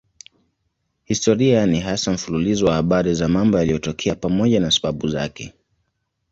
[1.03, 5.53] Historia ni hasa mfululizo wa habari za mambo yaliyotokea pamoja na sababu zake.